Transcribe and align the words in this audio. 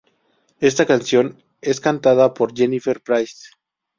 Esta 0.59 0.87
canción 0.87 1.43
es 1.61 1.79
cantada 1.79 2.33
por 2.33 2.55
Jennifer 2.55 2.99
Price. 3.03 3.51